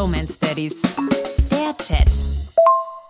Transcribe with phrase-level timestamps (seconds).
[0.00, 0.80] Bromance Daddies.
[1.50, 2.10] Der Chat.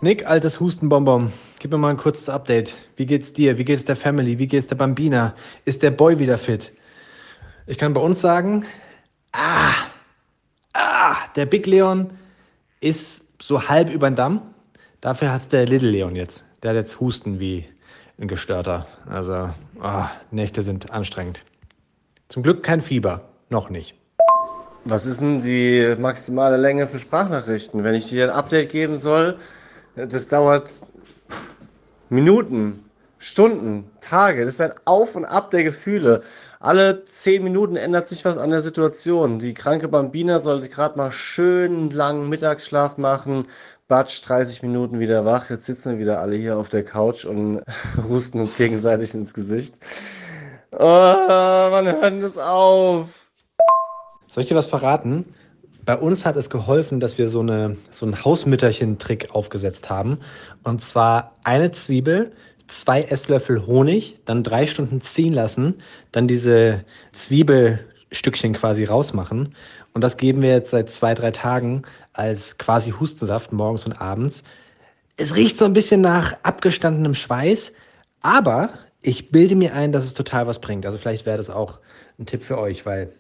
[0.01, 2.75] Nick, altes Hustenbonbon, gib mir mal ein kurzes Update.
[2.97, 3.59] Wie geht's dir?
[3.59, 4.41] Wie geht's der Family?
[4.41, 5.37] Wie geht's der Bambina?
[5.65, 6.73] Ist der Boy wieder fit?
[7.69, 8.65] Ich kann bei uns sagen,
[9.31, 9.73] ah,
[10.73, 12.11] ah, der Big Leon
[12.81, 14.43] ist so halb über den Damm.
[15.01, 16.45] Dafür hat's der Little Leon jetzt.
[16.65, 17.67] Der hat jetzt Husten wie
[18.19, 18.89] ein Gestörter.
[19.09, 21.45] Also, oh, Nächte sind anstrengend.
[22.27, 23.29] Zum Glück kein Fieber.
[23.49, 24.00] Noch nicht.
[24.85, 27.85] Was ist denn die maximale Länge für Sprachnachrichten?
[27.85, 29.37] Wenn ich dir ein Update geben soll,
[29.95, 30.71] das dauert
[32.09, 32.85] Minuten,
[33.19, 34.45] Stunden, Tage.
[34.45, 36.23] Das ist ein Auf und Ab der Gefühle.
[36.59, 39.39] Alle zehn Minuten ändert sich was an der Situation.
[39.39, 43.47] Die kranke Bambina sollte gerade mal schön langen Mittagsschlaf machen.
[43.89, 45.51] Batsch, 30 Minuten wieder wach.
[45.51, 47.63] Jetzt sitzen wir wieder alle hier auf der Couch und
[48.09, 49.75] husten uns gegenseitig ins Gesicht.
[50.73, 53.20] Oh, wann hört das auf?
[54.31, 55.25] Soll ich dir was verraten?
[55.85, 60.19] Bei uns hat es geholfen, dass wir so, eine, so einen Hausmütterchen-Trick aufgesetzt haben.
[60.63, 62.31] Und zwar eine Zwiebel,
[62.69, 65.83] zwei Esslöffel Honig, dann drei Stunden ziehen lassen,
[66.13, 69.57] dann diese Zwiebelstückchen quasi rausmachen.
[69.95, 71.83] Und das geben wir jetzt seit zwei, drei Tagen
[72.13, 74.45] als quasi Hustensaft morgens und abends.
[75.17, 77.73] Es riecht so ein bisschen nach abgestandenem Schweiß,
[78.23, 78.71] aber
[79.03, 80.87] ich bilde mir ein, dass es total was bringt.
[80.87, 81.81] Also vielleicht wäre das auch
[82.21, 83.13] ein Tipp für euch, weil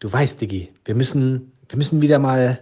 [0.00, 2.60] du weißt, Diggi, wir müssen, wir müssen wieder mal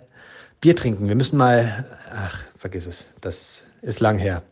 [0.60, 1.08] Bier trinken.
[1.08, 4.42] Wir müssen mal, ach, vergiss es, das ist lang her.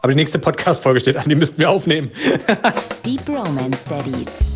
[0.00, 2.10] Aber die nächste Podcast-Folge steht an, die müssten wir aufnehmen.
[3.04, 4.51] Die Bromance Daddies.